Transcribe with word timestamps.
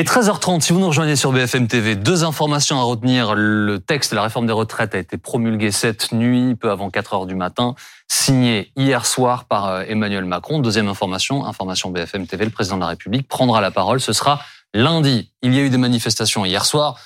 est 0.00 0.08
13h30, 0.08 0.62
si 0.62 0.72
vous 0.72 0.80
nous 0.80 0.86
rejoignez 0.86 1.14
sur 1.14 1.30
BFM 1.30 1.68
TV, 1.68 1.94
deux 1.94 2.24
informations 2.24 2.80
à 2.80 2.82
retenir. 2.84 3.34
Le 3.34 3.78
texte 3.78 4.12
de 4.12 4.16
la 4.16 4.22
réforme 4.22 4.46
des 4.46 4.52
retraites 4.54 4.94
a 4.94 4.98
été 4.98 5.18
promulgué 5.18 5.70
cette 5.72 6.12
nuit, 6.12 6.54
peu 6.54 6.70
avant 6.70 6.88
4 6.88 7.12
heures 7.12 7.26
du 7.26 7.34
matin, 7.34 7.74
signé 8.08 8.72
hier 8.76 9.04
soir 9.04 9.44
par 9.44 9.66
euh, 9.68 9.82
Emmanuel 9.86 10.24
Macron. 10.24 10.58
Deuxième 10.58 10.88
information, 10.88 11.44
information 11.44 11.90
BFM 11.90 12.26
TV, 12.26 12.46
le 12.46 12.50
président 12.50 12.76
de 12.76 12.80
la 12.80 12.86
République 12.86 13.28
prendra 13.28 13.60
la 13.60 13.70
parole, 13.70 14.00
ce 14.00 14.14
sera 14.14 14.40
lundi. 14.72 15.30
Il 15.42 15.54
y 15.54 15.58
a 15.58 15.62
eu 15.62 15.68
des 15.68 15.76
manifestations 15.76 16.46
hier 16.46 16.64
soir. 16.64 16.98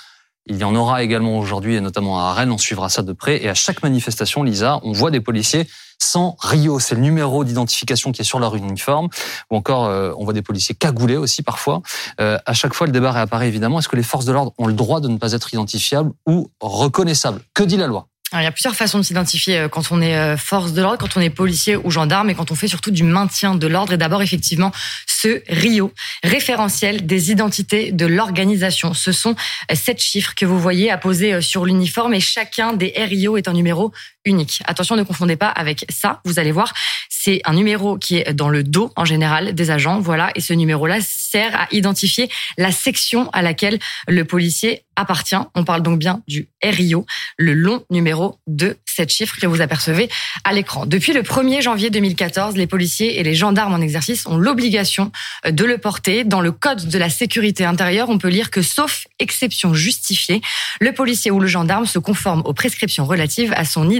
Il 0.46 0.58
y 0.58 0.64
en 0.64 0.74
aura 0.74 1.02
également 1.02 1.38
aujourd'hui 1.38 1.74
et 1.74 1.80
notamment 1.80 2.20
à 2.20 2.34
Rennes. 2.34 2.52
On 2.52 2.58
suivra 2.58 2.90
ça 2.90 3.02
de 3.02 3.12
près. 3.12 3.42
Et 3.42 3.48
à 3.48 3.54
chaque 3.54 3.82
manifestation, 3.82 4.42
Lisa, 4.42 4.78
on 4.82 4.92
voit 4.92 5.10
des 5.10 5.20
policiers 5.20 5.66
sans 5.98 6.36
Rio. 6.38 6.78
C'est 6.80 6.94
le 6.94 7.00
numéro 7.00 7.44
d'identification 7.44 8.12
qui 8.12 8.20
est 8.20 8.24
sur 8.24 8.38
leur 8.38 8.54
uniforme. 8.54 9.08
Ou 9.50 9.56
encore, 9.56 9.86
euh, 9.86 10.12
on 10.18 10.24
voit 10.24 10.34
des 10.34 10.42
policiers 10.42 10.74
cagoulés 10.74 11.16
aussi 11.16 11.42
parfois. 11.42 11.80
Euh, 12.20 12.38
à 12.44 12.52
chaque 12.52 12.74
fois, 12.74 12.86
le 12.86 12.92
débat 12.92 13.12
réapparaît 13.12 13.48
évidemment. 13.48 13.78
Est-ce 13.78 13.88
que 13.88 13.96
les 13.96 14.02
forces 14.02 14.26
de 14.26 14.32
l'ordre 14.32 14.52
ont 14.58 14.66
le 14.66 14.74
droit 14.74 15.00
de 15.00 15.08
ne 15.08 15.16
pas 15.16 15.32
être 15.32 15.54
identifiables 15.54 16.12
ou 16.26 16.50
reconnaissables? 16.60 17.40
Que 17.54 17.62
dit 17.62 17.78
la 17.78 17.86
loi? 17.86 18.08
Il 18.40 18.44
y 18.44 18.46
a 18.46 18.52
plusieurs 18.52 18.74
façons 18.74 18.98
de 18.98 19.04
s'identifier 19.04 19.58
euh, 19.58 19.68
quand 19.68 19.90
on 19.90 20.00
est 20.00 20.16
euh, 20.16 20.36
force 20.36 20.72
de 20.72 20.82
l'ordre, 20.82 20.98
quand 20.98 21.16
on 21.16 21.20
est 21.20 21.30
policier 21.30 21.76
ou 21.76 21.90
gendarme 21.90 22.30
et 22.30 22.34
quand 22.34 22.50
on 22.50 22.54
fait 22.54 22.68
surtout 22.68 22.90
du 22.90 23.04
maintien 23.04 23.54
de 23.54 23.66
l'ordre. 23.66 23.92
Et 23.92 23.96
d'abord, 23.96 24.22
effectivement, 24.22 24.72
ce 25.06 25.42
RIO, 25.48 25.92
référentiel 26.22 27.06
des 27.06 27.30
identités 27.30 27.92
de 27.92 28.06
l'organisation. 28.06 28.94
Ce 28.94 29.12
sont 29.12 29.36
euh, 29.70 29.74
sept 29.74 30.00
chiffres 30.00 30.34
que 30.34 30.46
vous 30.46 30.58
voyez 30.58 30.90
apposés 30.90 31.40
sur 31.40 31.64
l'uniforme 31.64 32.14
et 32.14 32.20
chacun 32.20 32.72
des 32.72 32.92
RIO 32.96 33.36
est 33.36 33.48
un 33.48 33.52
numéro 33.52 33.92
unique. 34.24 34.62
Attention, 34.64 34.96
ne 34.96 35.02
confondez 35.02 35.36
pas 35.36 35.48
avec 35.48 35.84
ça. 35.88 36.20
Vous 36.24 36.38
allez 36.38 36.52
voir, 36.52 36.72
c'est 37.08 37.40
un 37.44 37.54
numéro 37.54 37.98
qui 37.98 38.16
est 38.16 38.32
dans 38.32 38.48
le 38.48 38.62
dos 38.62 38.92
en 38.96 39.04
général 39.04 39.54
des 39.54 39.70
agents. 39.70 40.00
Voilà, 40.00 40.30
et 40.34 40.40
ce 40.40 40.52
numéro-là 40.52 40.98
sert 41.00 41.58
à 41.58 41.66
identifier 41.72 42.28
la 42.58 42.72
section 42.72 43.30
à 43.32 43.42
laquelle 43.42 43.78
le 44.08 44.24
policier 44.24 44.84
appartient. 44.96 45.36
On 45.54 45.64
parle 45.64 45.82
donc 45.82 45.98
bien 45.98 46.22
du 46.28 46.48
RIO, 46.62 47.06
le 47.36 47.52
long 47.52 47.84
numéro 47.90 48.38
de 48.46 48.76
cette 48.84 49.10
chiffre 49.10 49.36
que 49.40 49.46
vous 49.46 49.60
apercevez 49.60 50.08
à 50.44 50.52
l'écran. 50.52 50.86
Depuis 50.86 51.12
le 51.12 51.22
1er 51.22 51.62
janvier 51.62 51.90
2014, 51.90 52.56
les 52.56 52.66
policiers 52.66 53.18
et 53.18 53.22
les 53.22 53.34
gendarmes 53.34 53.74
en 53.74 53.80
exercice 53.80 54.26
ont 54.26 54.36
l'obligation 54.36 55.10
de 55.48 55.64
le 55.64 55.78
porter. 55.78 56.24
Dans 56.24 56.40
le 56.40 56.52
code 56.52 56.88
de 56.88 56.98
la 56.98 57.10
sécurité 57.10 57.64
intérieure, 57.64 58.08
on 58.08 58.18
peut 58.18 58.28
lire 58.28 58.50
que 58.50 58.62
sauf 58.62 59.06
exception 59.18 59.74
justifiée, 59.74 60.40
le 60.80 60.92
policier 60.92 61.30
ou 61.30 61.40
le 61.40 61.48
gendarme 61.48 61.86
se 61.86 61.98
conforme 61.98 62.42
aux 62.44 62.54
prescriptions 62.54 63.04
relatives 63.04 63.52
à 63.56 63.64
son 63.64 63.90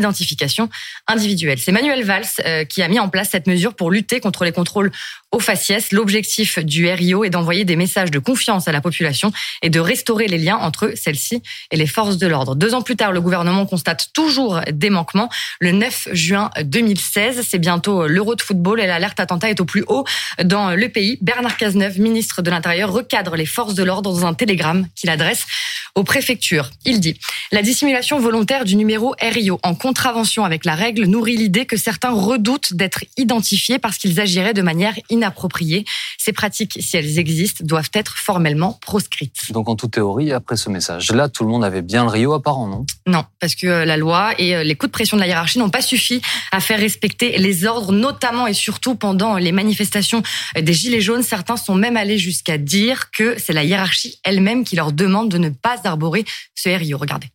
individuelle. 1.06 1.58
C'est 1.58 1.72
Manuel 1.72 2.04
Valls 2.04 2.24
euh, 2.44 2.64
qui 2.64 2.82
a 2.82 2.88
mis 2.88 2.98
en 2.98 3.08
place 3.08 3.30
cette 3.30 3.46
mesure 3.46 3.74
pour 3.74 3.90
lutter 3.90 4.20
contre 4.20 4.44
les 4.44 4.52
contrôles 4.52 4.92
au 5.34 5.40
faciès. 5.40 5.90
L'objectif 5.92 6.58
du 6.60 6.88
RIO 6.88 7.24
est 7.24 7.30
d'envoyer 7.30 7.64
des 7.64 7.76
messages 7.76 8.10
de 8.10 8.20
confiance 8.20 8.68
à 8.68 8.72
la 8.72 8.80
population 8.80 9.32
et 9.62 9.68
de 9.68 9.80
restaurer 9.80 10.28
les 10.28 10.38
liens 10.38 10.56
entre 10.56 10.92
celle-ci 10.94 11.42
et 11.70 11.76
les 11.76 11.88
forces 11.88 12.18
de 12.18 12.26
l'ordre. 12.26 12.54
Deux 12.54 12.72
ans 12.72 12.82
plus 12.82 12.96
tard, 12.96 13.12
le 13.12 13.20
gouvernement 13.20 13.66
constate 13.66 14.10
toujours 14.12 14.60
des 14.70 14.90
manquements. 14.90 15.28
Le 15.58 15.72
9 15.72 16.08
juin 16.12 16.50
2016, 16.62 17.44
c'est 17.48 17.58
bientôt 17.58 18.06
l'Euro 18.06 18.36
de 18.36 18.42
football 18.42 18.80
et 18.80 18.86
l'alerte 18.86 19.18
attentat 19.18 19.50
est 19.50 19.60
au 19.60 19.64
plus 19.64 19.84
haut 19.88 20.04
dans 20.42 20.70
le 20.70 20.88
pays. 20.88 21.18
Bernard 21.20 21.56
Cazeneuve, 21.56 22.00
ministre 22.00 22.40
de 22.40 22.50
l'Intérieur, 22.50 22.92
recadre 22.92 23.34
les 23.34 23.46
forces 23.46 23.74
de 23.74 23.82
l'ordre 23.82 24.12
dans 24.12 24.26
un 24.26 24.34
télégramme 24.34 24.86
qu'il 24.94 25.10
adresse 25.10 25.46
aux 25.94 26.04
préfectures. 26.04 26.70
Il 26.84 27.00
dit 27.00 27.18
La 27.52 27.62
dissimulation 27.62 28.18
volontaire 28.18 28.64
du 28.64 28.76
numéro 28.76 29.14
RIO 29.20 29.58
en 29.62 29.74
contravention 29.74 30.44
avec 30.44 30.64
la 30.64 30.74
règle 30.74 31.06
nourrit 31.06 31.36
l'idée 31.36 31.66
que 31.66 31.76
certains 31.76 32.10
redoutent 32.10 32.72
d'être 32.72 33.04
identifiés 33.16 33.78
parce 33.78 33.98
qu'ils 33.98 34.20
agiraient 34.20 34.54
de 34.54 34.62
manière 34.62 34.94
inappropriée. 35.24 35.84
Ces 36.18 36.32
pratiques, 36.32 36.78
si 36.80 36.96
elles 36.96 37.18
existent, 37.18 37.64
doivent 37.64 37.90
être 37.94 38.16
formellement 38.16 38.78
proscrites. 38.80 39.52
Donc 39.52 39.68
en 39.68 39.76
toute 39.76 39.92
théorie, 39.92 40.32
après 40.32 40.56
ce 40.56 40.68
message-là, 40.68 41.28
tout 41.28 41.44
le 41.44 41.50
monde 41.50 41.64
avait 41.64 41.82
bien 41.82 42.04
le 42.04 42.10
Rio 42.10 42.32
apparent, 42.34 42.66
non? 42.66 42.84
Non, 43.06 43.24
parce 43.40 43.54
que 43.54 43.66
euh, 43.66 43.84
la 43.84 43.96
loi 43.96 44.32
et 44.38 44.54
euh, 44.54 44.62
les 44.62 44.74
coups 44.74 44.90
de 44.90 44.92
pression 44.92 45.16
de 45.16 45.22
la 45.22 45.26
hiérarchie 45.26 45.58
n'ont 45.58 45.70
pas 45.70 45.82
suffi 45.82 46.20
à 46.52 46.60
faire 46.60 46.78
respecter 46.78 47.38
les 47.38 47.66
ordres, 47.66 47.92
notamment 47.92 48.46
et 48.46 48.54
surtout 48.54 48.94
pendant 48.94 49.36
les 49.36 49.52
manifestations 49.52 50.22
des 50.58 50.72
Gilets 50.72 51.00
jaunes. 51.00 51.22
Certains 51.22 51.56
sont 51.56 51.74
même 51.74 51.96
allés 51.96 52.18
jusqu'à 52.18 52.58
dire 52.58 53.10
que 53.10 53.36
c'est 53.38 53.52
la 53.52 53.64
hiérarchie 53.64 54.18
elle-même 54.24 54.64
qui 54.64 54.76
leur 54.76 54.92
demande 54.92 55.30
de 55.30 55.38
ne 55.38 55.48
pas 55.48 55.78
d'arborer 55.78 56.24
ce 56.54 56.68
RIO. 56.68 56.98
Regardez. 56.98 57.28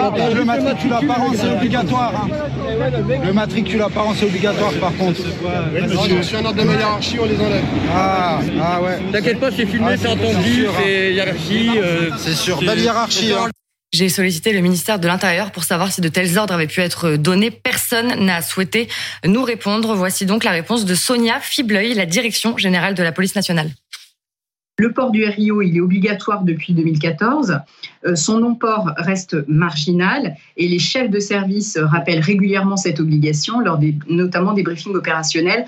Le 0.00 0.44
matricule 0.44 0.92
apparent, 0.94 1.32
c'est 1.34 1.52
obligatoire. 1.52 2.12
Hein. 2.24 2.69
Le 3.24 3.32
matricule 3.32 3.82
apparent, 3.82 4.14
c'est 4.14 4.24
obligatoire 4.26 4.72
par 4.74 4.96
contre. 4.96 5.20
monsieur. 5.72 6.22
Sur 6.22 6.38
un 6.38 6.44
ordre 6.46 6.60
de 6.60 6.66
ma 6.66 6.74
hiérarchie, 6.74 7.18
on 7.20 7.26
les 7.26 7.36
enlève. 7.36 7.64
Ah, 7.92 8.40
ah 8.60 8.82
ouais. 8.82 8.98
T'inquiète 9.12 9.38
pas, 9.38 9.50
c'est 9.50 9.66
filmé, 9.66 9.88
ah, 9.90 9.96
c'est 9.96 10.08
entendu, 10.08 10.66
c'est 10.82 11.12
hiérarchie. 11.12 11.70
Euh, 11.76 12.10
c'est 12.16 12.34
sûr, 12.34 12.60
belle 12.60 12.80
hiérarchie. 12.80 13.32
Hein. 13.32 13.48
J'ai 13.92 14.08
sollicité 14.08 14.52
le 14.52 14.60
ministère 14.60 15.00
de 15.00 15.08
l'Intérieur 15.08 15.50
pour 15.50 15.64
savoir 15.64 15.90
si 15.90 16.00
de 16.00 16.08
tels 16.08 16.38
ordres 16.38 16.54
avaient 16.54 16.68
pu 16.68 16.80
être 16.80 17.16
donnés. 17.16 17.50
Personne 17.50 18.24
n'a 18.24 18.40
souhaité 18.40 18.88
nous 19.24 19.42
répondre. 19.42 19.94
Voici 19.96 20.26
donc 20.26 20.44
la 20.44 20.52
réponse 20.52 20.84
de 20.84 20.94
Sonia 20.94 21.40
Fibleuil, 21.40 21.94
la 21.94 22.06
direction 22.06 22.56
générale 22.56 22.94
de 22.94 23.02
la 23.02 23.10
police 23.10 23.34
nationale. 23.34 23.70
Le 24.80 24.94
port 24.94 25.10
du 25.10 25.26
RIO, 25.26 25.60
il 25.60 25.76
est 25.76 25.80
obligatoire 25.82 26.42
depuis 26.42 26.72
2014. 26.72 27.58
Euh, 28.06 28.16
son 28.16 28.38
non-port 28.38 28.92
reste 28.96 29.36
marginal 29.46 30.36
et 30.56 30.68
les 30.68 30.78
chefs 30.78 31.10
de 31.10 31.20
service 31.20 31.76
rappellent 31.76 32.22
régulièrement 32.22 32.78
cette 32.78 32.98
obligation 32.98 33.60
lors 33.60 33.76
des, 33.76 33.94
notamment 34.08 34.54
des 34.54 34.62
briefings 34.62 34.94
opérationnels 34.94 35.66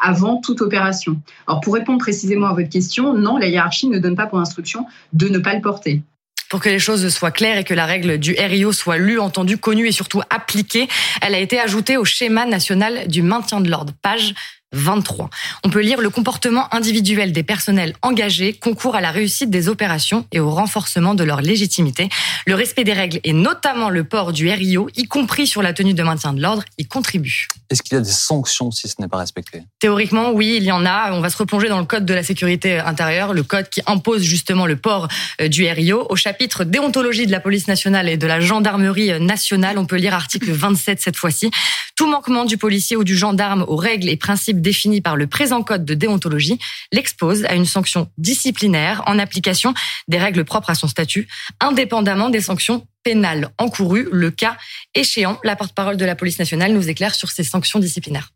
avant 0.00 0.40
toute 0.40 0.62
opération. 0.62 1.20
Alors 1.46 1.60
pour 1.60 1.74
répondre 1.74 1.98
précisément 1.98 2.46
à 2.46 2.54
votre 2.54 2.70
question, 2.70 3.12
non, 3.12 3.36
la 3.36 3.48
hiérarchie 3.48 3.86
ne 3.88 3.98
donne 3.98 4.16
pas 4.16 4.24
pour 4.24 4.38
instruction 4.38 4.86
de 5.12 5.28
ne 5.28 5.40
pas 5.40 5.54
le 5.54 5.60
porter. 5.60 6.00
Pour 6.48 6.60
que 6.60 6.70
les 6.70 6.78
choses 6.78 7.06
soient 7.08 7.32
claires 7.32 7.58
et 7.58 7.64
que 7.64 7.74
la 7.74 7.84
règle 7.84 8.16
du 8.16 8.34
RIO 8.38 8.72
soit 8.72 8.96
lue, 8.96 9.18
entendue, 9.18 9.58
connue 9.58 9.88
et 9.88 9.92
surtout 9.92 10.22
appliquée, 10.30 10.88
elle 11.20 11.34
a 11.34 11.38
été 11.38 11.60
ajoutée 11.60 11.98
au 11.98 12.06
schéma 12.06 12.46
national 12.46 13.08
du 13.08 13.20
maintien 13.20 13.60
de 13.60 13.68
l'ordre, 13.68 13.92
page 14.00 14.34
23. 14.74 15.30
On 15.64 15.70
peut 15.70 15.80
lire 15.80 16.00
le 16.00 16.10
comportement 16.10 16.72
individuel 16.74 17.32
des 17.32 17.42
personnels 17.42 17.94
engagés 18.02 18.52
concourt 18.52 18.96
à 18.96 19.00
la 19.00 19.10
réussite 19.10 19.50
des 19.50 19.68
opérations 19.68 20.26
et 20.32 20.40
au 20.40 20.50
renforcement 20.50 21.14
de 21.14 21.24
leur 21.24 21.40
légitimité. 21.40 22.08
Le 22.46 22.54
respect 22.54 22.84
des 22.84 22.92
règles 22.92 23.20
et 23.24 23.32
notamment 23.32 23.90
le 23.90 24.04
port 24.04 24.32
du 24.32 24.50
RIO, 24.50 24.88
y 24.96 25.04
compris 25.04 25.46
sur 25.46 25.62
la 25.62 25.72
tenue 25.72 25.94
de 25.94 26.02
maintien 26.02 26.32
de 26.32 26.40
l'ordre, 26.40 26.64
y 26.78 26.86
contribue. 26.86 27.48
Est-ce 27.70 27.82
qu'il 27.82 27.94
y 27.94 28.00
a 28.00 28.02
des 28.02 28.10
sanctions 28.10 28.70
si 28.70 28.88
ce 28.88 28.94
n'est 29.00 29.08
pas 29.08 29.18
respecté? 29.18 29.62
Théoriquement, 29.80 30.32
oui, 30.32 30.54
il 30.58 30.64
y 30.64 30.72
en 30.72 30.84
a. 30.84 31.12
On 31.12 31.20
va 31.20 31.30
se 31.30 31.36
replonger 31.36 31.68
dans 31.68 31.80
le 31.80 31.86
code 31.86 32.04
de 32.04 32.14
la 32.14 32.22
sécurité 32.22 32.78
intérieure, 32.78 33.34
le 33.34 33.42
code 33.42 33.68
qui 33.68 33.80
impose 33.86 34.22
justement 34.22 34.66
le 34.66 34.76
port 34.76 35.08
euh, 35.40 35.48
du 35.48 35.66
RIO. 35.66 36.06
Au 36.08 36.16
chapitre 36.16 36.64
déontologie 36.64 37.26
de 37.26 37.32
la 37.32 37.40
police 37.40 37.68
nationale 37.68 38.08
et 38.08 38.16
de 38.16 38.26
la 38.26 38.40
gendarmerie 38.40 39.18
nationale, 39.20 39.78
on 39.78 39.86
peut 39.86 39.96
lire 39.96 40.14
article 40.14 40.50
27 40.50 41.00
cette 41.00 41.16
fois-ci. 41.16 41.50
Tout 41.96 42.06
manquement 42.06 42.44
du 42.44 42.58
policier 42.58 42.96
ou 42.96 43.04
du 43.04 43.16
gendarme 43.16 43.64
aux 43.68 43.76
règles 43.76 44.08
et 44.08 44.16
principes 44.16 44.60
définis 44.64 45.00
par 45.00 45.14
le 45.14 45.28
présent 45.28 45.62
code 45.62 45.84
de 45.84 45.94
déontologie 45.94 46.58
l'expose 46.90 47.44
à 47.44 47.54
une 47.54 47.66
sanction 47.66 48.10
disciplinaire 48.18 49.04
en 49.06 49.20
application 49.20 49.74
des 50.08 50.18
règles 50.18 50.44
propres 50.44 50.70
à 50.70 50.74
son 50.74 50.88
statut, 50.88 51.28
indépendamment 51.60 52.30
des 52.30 52.40
sanctions 52.40 52.84
pénales 53.04 53.50
encourues, 53.58 54.08
le 54.10 54.32
cas 54.32 54.56
échéant. 54.96 55.38
La 55.44 55.54
porte-parole 55.54 55.96
de 55.96 56.04
la 56.04 56.16
police 56.16 56.40
nationale 56.40 56.72
nous 56.72 56.88
éclaire 56.88 57.14
sur 57.14 57.30
ces 57.30 57.44
sanctions 57.44 57.78
disciplinaires 57.78 58.30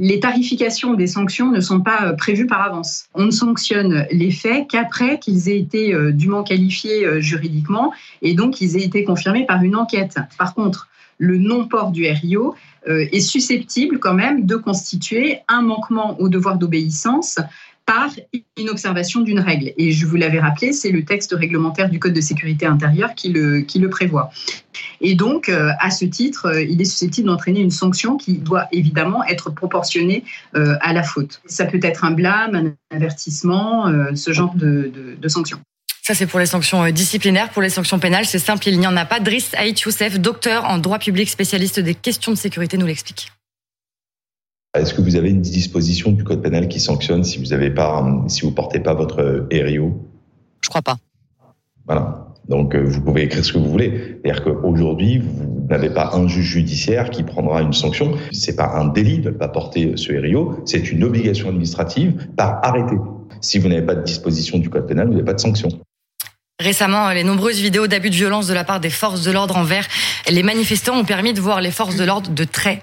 les 0.00 0.18
tarifications 0.18 0.94
des 0.94 1.06
sanctions 1.06 1.52
ne 1.52 1.60
sont 1.60 1.80
pas 1.80 2.06
euh, 2.06 2.12
prévues 2.14 2.46
par 2.46 2.62
avance. 2.62 3.04
On 3.14 3.26
ne 3.26 3.30
sanctionne 3.30 4.06
les 4.10 4.30
faits 4.30 4.66
qu'après 4.68 5.18
qu'ils 5.18 5.50
aient 5.50 5.58
été 5.58 5.94
euh, 5.94 6.10
dûment 6.10 6.42
qualifiés 6.42 7.04
euh, 7.04 7.20
juridiquement 7.20 7.92
et 8.22 8.32
donc 8.32 8.54
qu'ils 8.54 8.78
aient 8.78 8.84
été 8.84 9.04
confirmés 9.04 9.44
par 9.44 9.62
une 9.62 9.76
enquête. 9.76 10.18
Par 10.38 10.54
contre, 10.54 10.88
le 11.18 11.36
non-port 11.36 11.90
du 11.90 12.08
RIO 12.08 12.54
est 12.86 13.20
susceptible 13.20 13.98
quand 13.98 14.14
même 14.14 14.46
de 14.46 14.56
constituer 14.56 15.38
un 15.48 15.62
manquement 15.62 16.18
au 16.20 16.28
devoir 16.28 16.58
d'obéissance 16.58 17.38
par 17.86 18.10
inobservation 18.56 19.20
d'une 19.20 19.40
règle. 19.40 19.72
Et 19.76 19.90
je 19.90 20.06
vous 20.06 20.14
l'avais 20.14 20.38
rappelé, 20.38 20.72
c'est 20.72 20.92
le 20.92 21.04
texte 21.04 21.34
réglementaire 21.36 21.90
du 21.90 21.98
Code 21.98 22.12
de 22.12 22.20
sécurité 22.20 22.64
intérieure 22.64 23.14
qui 23.16 23.30
le, 23.30 23.62
qui 23.62 23.80
le 23.80 23.90
prévoit. 23.90 24.30
Et 25.00 25.16
donc, 25.16 25.48
euh, 25.48 25.70
à 25.80 25.90
ce 25.90 26.04
titre, 26.04 26.46
euh, 26.46 26.62
il 26.62 26.80
est 26.80 26.84
susceptible 26.84 27.26
d'entraîner 27.26 27.60
une 27.60 27.72
sanction 27.72 28.16
qui 28.16 28.38
doit 28.38 28.68
évidemment 28.70 29.24
être 29.24 29.50
proportionnée 29.50 30.22
à 30.54 30.92
la 30.92 31.02
faute. 31.02 31.40
Ça 31.46 31.64
peut 31.64 31.80
être 31.82 32.04
un 32.04 32.12
blâme, 32.12 32.54
un 32.54 32.96
avertissement, 32.96 33.92
ce 34.14 34.32
genre 34.32 34.54
de, 34.54 34.92
de, 34.94 35.16
de 35.20 35.28
sanction. 35.28 35.58
Ça, 36.10 36.14
c'est 36.14 36.26
pour 36.26 36.40
les 36.40 36.46
sanctions 36.46 36.82
euh, 36.82 36.90
disciplinaires. 36.90 37.50
Pour 37.50 37.62
les 37.62 37.68
sanctions 37.68 38.00
pénales, 38.00 38.24
c'est 38.24 38.40
simple, 38.40 38.66
il 38.66 38.80
n'y 38.80 38.86
en 38.88 38.96
a 38.96 39.04
pas. 39.04 39.20
Driss 39.20 39.54
Haït 39.54 39.80
Youssef, 39.80 40.18
docteur 40.18 40.64
en 40.64 40.78
droit 40.78 40.98
public, 40.98 41.30
spécialiste 41.30 41.78
des 41.78 41.94
questions 41.94 42.32
de 42.32 42.36
sécurité, 42.36 42.76
nous 42.78 42.86
l'explique. 42.86 43.30
Est-ce 44.76 44.92
que 44.92 45.02
vous 45.02 45.14
avez 45.14 45.30
une 45.30 45.40
disposition 45.40 46.10
du 46.10 46.24
code 46.24 46.42
pénal 46.42 46.66
qui 46.66 46.80
sanctionne 46.80 47.22
si 47.22 47.38
vous 47.38 47.52
avez 47.52 47.70
pas, 47.70 48.04
si 48.26 48.40
vous 48.40 48.50
portez 48.50 48.80
pas 48.80 48.92
votre 48.92 49.46
RIO 49.52 50.04
Je 50.60 50.68
crois 50.68 50.82
pas. 50.82 50.96
Voilà. 51.86 52.26
Donc 52.48 52.74
euh, 52.74 52.82
vous 52.82 53.02
pouvez 53.02 53.22
écrire 53.22 53.44
ce 53.44 53.52
que 53.52 53.58
vous 53.58 53.70
voulez. 53.70 54.18
C'est-à-dire 54.24 54.42
qu'aujourd'hui, 54.42 55.18
vous 55.18 55.64
n'avez 55.68 55.90
pas 55.90 56.16
un 56.16 56.26
juge 56.26 56.44
judiciaire 56.44 57.10
qui 57.10 57.22
prendra 57.22 57.62
une 57.62 57.72
sanction. 57.72 58.16
C'est 58.32 58.56
pas 58.56 58.72
un 58.74 58.88
délit 58.88 59.20
de 59.20 59.30
ne 59.30 59.36
pas 59.36 59.46
porter 59.46 59.92
ce 59.94 60.12
RIO, 60.12 60.60
c'est 60.64 60.90
une 60.90 61.04
obligation 61.04 61.50
administrative 61.50 62.26
par 62.36 62.58
arrêté. 62.64 62.96
Si 63.40 63.60
vous 63.60 63.68
n'avez 63.68 63.86
pas 63.86 63.94
de 63.94 64.02
disposition 64.02 64.58
du 64.58 64.70
code 64.70 64.88
pénal, 64.88 65.06
vous 65.06 65.12
n'avez 65.12 65.24
pas 65.24 65.34
de 65.34 65.38
sanction. 65.38 65.68
Récemment, 66.60 67.10
les 67.10 67.24
nombreuses 67.24 67.58
vidéos 67.58 67.86
d'abus 67.86 68.10
de 68.10 68.14
violence 68.14 68.46
de 68.46 68.52
la 68.52 68.64
part 68.64 68.80
des 68.80 68.90
forces 68.90 69.22
de 69.22 69.30
l'ordre 69.30 69.56
envers 69.56 69.88
les 70.28 70.42
manifestants 70.42 70.94
ont 70.94 71.06
permis 71.06 71.32
de 71.32 71.40
voir 71.40 71.62
les 71.62 71.70
forces 71.70 71.96
de 71.96 72.04
l'ordre 72.04 72.30
de 72.30 72.44
très 72.44 72.82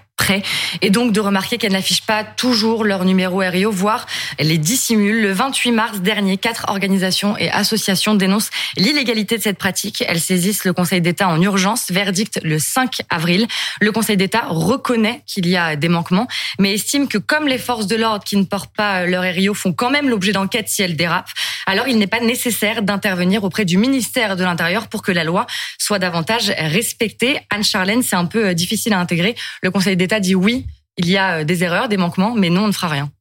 et 0.82 0.90
donc 0.90 1.14
de 1.14 1.20
remarquer 1.20 1.58
qu'elles 1.58 1.72
n'affichent 1.72 2.06
pas 2.06 2.24
toujours 2.24 2.84
leur 2.84 3.06
numéro 3.06 3.38
RIO, 3.40 3.72
voire 3.72 4.06
les 4.40 4.58
dissimulent. 4.58 5.22
Le 5.22 5.32
28 5.32 5.72
mars 5.72 6.00
dernier, 6.02 6.38
quatre 6.38 6.66
organisations 6.70 7.38
et 7.38 7.50
associations 7.50 8.16
dénoncent 8.16 8.50
l'illégalité 8.76 9.38
de 9.38 9.44
cette 9.44 9.58
pratique. 9.58 10.04
Elles 10.08 10.20
saisissent 10.20 10.66
le 10.66 10.74
Conseil 10.74 11.02
d'État 11.02 11.28
en 11.30 11.42
urgence. 11.42 11.92
Verdict 11.92 12.40
le 12.44 12.60
5 12.60 13.02
avril. 13.10 13.48
Le 13.80 13.92
Conseil 13.92 14.18
d'État 14.18 14.46
reconnaît 14.50 15.22
qu'il 15.26 15.48
y 15.48 15.56
a 15.56 15.76
des 15.76 15.90
manquements, 15.90 16.28
mais 16.60 16.74
estime 16.74 17.08
que 17.08 17.18
comme 17.18 17.48
les 17.48 17.58
forces 17.58 17.88
de 17.88 17.96
l'ordre 17.96 18.24
qui 18.24 18.38
ne 18.38 18.44
portent 18.44 18.76
pas 18.76 19.06
leur 19.06 19.24
RIO 19.24 19.54
font 19.54 19.74
quand 19.74 19.90
même 19.90 20.10
l'objet 20.10 20.32
d'enquêtes 20.32 20.70
si 20.70 20.82
elles 20.82 20.96
dérapent, 20.96 21.32
alors 21.66 21.88
il 21.88 21.98
n'est 21.98 22.08
pas 22.08 22.20
nécessaire 22.20 22.82
d'intervenir 22.82 23.44
auprès 23.44 23.66
du 23.66 23.78
ministère 23.78 24.36
de 24.36 24.44
l'Intérieur 24.44 24.88
pour 24.88 25.02
que 25.02 25.12
la 25.12 25.24
loi 25.24 25.48
soit 25.78 26.00
davantage 26.00 26.52
respectée. 26.58 27.40
Anne-Charlène, 27.50 28.04
c'est 28.04 28.16
un 28.16 28.26
peu 28.26 28.54
difficile 28.54 28.94
à 28.94 29.00
intégrer. 29.00 29.36
Le 29.62 29.72
Conseil 29.72 29.96
d'État 29.96 30.07
dit 30.20 30.36
oui, 30.36 30.66
il 30.98 31.08
y 31.08 31.18
a 31.18 31.44
des 31.44 31.64
erreurs, 31.64 31.90
des 31.90 31.98
manquements, 31.98 32.34
mais 32.36 32.50
non, 32.50 32.64
on 32.64 32.68
ne 32.68 32.72
fera 32.72 32.88
rien. 32.88 33.12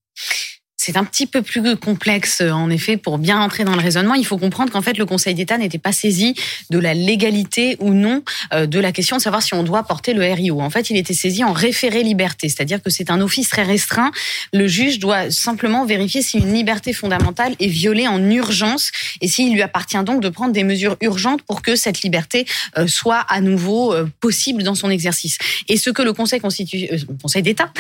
C'est 0.86 0.96
un 0.96 1.02
petit 1.02 1.26
peu 1.26 1.42
plus 1.42 1.74
complexe, 1.74 2.40
en 2.40 2.70
effet, 2.70 2.96
pour 2.96 3.18
bien 3.18 3.40
entrer 3.40 3.64
dans 3.64 3.74
le 3.74 3.80
raisonnement. 3.80 4.14
Il 4.14 4.24
faut 4.24 4.38
comprendre 4.38 4.70
qu'en 4.70 4.82
fait, 4.82 4.98
le 4.98 5.04
Conseil 5.04 5.34
d'État 5.34 5.58
n'était 5.58 5.78
pas 5.78 5.90
saisi 5.90 6.36
de 6.70 6.78
la 6.78 6.94
légalité 6.94 7.76
ou 7.80 7.92
non 7.92 8.22
euh, 8.54 8.66
de 8.66 8.78
la 8.78 8.92
question 8.92 9.16
de 9.16 9.20
savoir 9.20 9.42
si 9.42 9.52
on 9.54 9.64
doit 9.64 9.82
porter 9.82 10.14
le 10.14 10.22
RIO. 10.22 10.60
En 10.60 10.70
fait, 10.70 10.88
il 10.88 10.96
était 10.96 11.12
saisi 11.12 11.42
en 11.42 11.52
référé 11.52 12.04
liberté, 12.04 12.48
c'est-à-dire 12.48 12.80
que 12.80 12.90
c'est 12.90 13.10
un 13.10 13.20
office 13.20 13.48
très 13.48 13.64
restreint. 13.64 14.12
Le 14.52 14.68
juge 14.68 15.00
doit 15.00 15.28
simplement 15.28 15.84
vérifier 15.84 16.22
si 16.22 16.38
une 16.38 16.54
liberté 16.54 16.92
fondamentale 16.92 17.56
est 17.58 17.66
violée 17.66 18.06
en 18.06 18.22
urgence 18.30 18.92
et 19.20 19.26
s'il 19.26 19.52
lui 19.52 19.62
appartient 19.62 20.04
donc 20.04 20.22
de 20.22 20.28
prendre 20.28 20.52
des 20.52 20.62
mesures 20.62 20.96
urgentes 21.00 21.42
pour 21.42 21.62
que 21.62 21.74
cette 21.74 22.02
liberté 22.02 22.46
euh, 22.78 22.86
soit 22.86 23.26
à 23.28 23.40
nouveau 23.40 23.92
euh, 23.92 24.08
possible 24.20 24.62
dans 24.62 24.76
son 24.76 24.90
exercice. 24.90 25.38
Et 25.68 25.78
ce 25.78 25.90
que 25.90 26.02
le 26.02 26.12
Conseil, 26.12 26.38
Conseil 26.38 27.42
d'État 27.42 27.72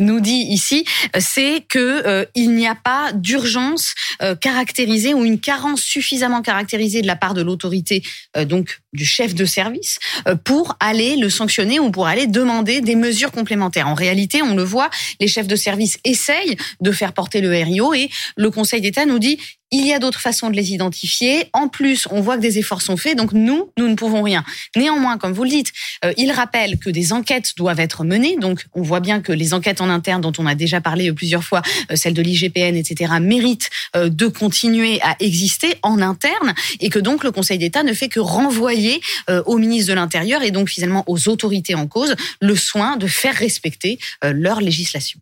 nous 0.00 0.20
dit 0.20 0.46
ici, 0.48 0.84
c'est 1.18 1.64
que 1.68 2.24
il 2.36 2.51
il 2.52 2.58
n'y 2.58 2.66
a 2.66 2.74
pas 2.74 3.12
d'urgence 3.12 3.94
euh, 4.20 4.34
caractérisée 4.34 5.14
ou 5.14 5.24
une 5.24 5.40
carence 5.40 5.80
suffisamment 5.80 6.42
caractérisée 6.42 7.02
de 7.02 7.06
la 7.06 7.16
part 7.16 7.34
de 7.34 7.42
l'autorité, 7.42 8.02
euh, 8.36 8.44
donc 8.44 8.80
du 8.92 9.04
chef 9.04 9.34
de 9.34 9.44
service, 9.44 9.98
euh, 10.28 10.36
pour 10.36 10.76
aller 10.80 11.16
le 11.16 11.30
sanctionner 11.30 11.80
ou 11.80 11.90
pour 11.90 12.06
aller 12.06 12.26
demander 12.26 12.80
des 12.80 12.94
mesures 12.94 13.32
complémentaires. 13.32 13.88
En 13.88 13.94
réalité, 13.94 14.42
on 14.42 14.54
le 14.54 14.62
voit, 14.62 14.90
les 15.20 15.28
chefs 15.28 15.46
de 15.46 15.56
service 15.56 15.98
essayent 16.04 16.56
de 16.80 16.92
faire 16.92 17.12
porter 17.12 17.40
le 17.40 17.50
RIO 17.50 17.94
et 17.94 18.10
le 18.36 18.50
Conseil 18.50 18.80
d'État 18.80 19.06
nous 19.06 19.18
dit 19.18 19.38
il 19.72 19.86
y 19.86 19.92
a 19.92 19.98
d'autres 19.98 20.20
façons 20.20 20.50
de 20.50 20.56
les 20.56 20.72
identifier. 20.72 21.46
En 21.54 21.66
plus, 21.66 22.06
on 22.10 22.20
voit 22.20 22.36
que 22.36 22.42
des 22.42 22.58
efforts 22.58 22.82
sont 22.82 22.96
faits, 22.96 23.16
donc 23.16 23.32
nous, 23.32 23.70
nous 23.78 23.88
ne 23.88 23.94
pouvons 23.94 24.22
rien. 24.22 24.44
Néanmoins, 24.76 25.18
comme 25.18 25.32
vous 25.32 25.44
le 25.44 25.50
dites, 25.50 25.72
euh, 26.04 26.12
il 26.18 26.30
rappelle 26.30 26.78
que 26.78 26.90
des 26.90 27.12
enquêtes 27.12 27.56
doivent 27.56 27.80
être 27.80 28.04
menées. 28.04 28.36
Donc, 28.36 28.66
on 28.74 28.82
voit 28.82 29.00
bien 29.00 29.20
que 29.20 29.32
les 29.32 29.54
enquêtes 29.54 29.80
en 29.80 29.88
interne, 29.88 30.20
dont 30.20 30.32
on 30.38 30.46
a 30.46 30.54
déjà 30.54 30.80
parlé 30.80 31.10
plusieurs 31.12 31.42
fois, 31.42 31.62
euh, 31.90 31.96
celles 31.96 32.14
de 32.14 32.22
l'IGPN, 32.22 32.76
etc., 32.76 33.14
méritent 33.20 33.70
euh, 33.96 34.10
de 34.10 34.26
continuer 34.26 35.00
à 35.02 35.16
exister 35.20 35.74
en 35.82 36.00
interne, 36.00 36.54
et 36.80 36.90
que 36.90 36.98
donc 36.98 37.24
le 37.24 37.32
Conseil 37.32 37.58
d'État 37.58 37.82
ne 37.82 37.94
fait 37.94 38.08
que 38.08 38.20
renvoyer 38.20 39.00
au 39.46 39.56
ministre 39.56 39.90
de 39.90 39.94
l'Intérieur 39.94 40.42
et 40.42 40.50
donc 40.50 40.68
finalement 40.68 41.04
aux 41.06 41.28
autorités 41.28 41.74
en 41.74 41.86
cause 41.86 42.14
le 42.40 42.54
soin 42.56 42.96
de 42.96 43.06
faire 43.06 43.34
respecter 43.34 43.98
leur 44.22 44.60
législation. 44.60 45.20